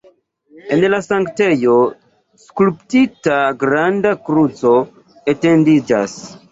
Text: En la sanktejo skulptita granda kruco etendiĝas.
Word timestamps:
En 0.75 0.79
la 0.93 0.99
sanktejo 1.07 1.75
skulptita 2.47 3.39
granda 3.65 4.17
kruco 4.31 4.75
etendiĝas. 5.37 6.23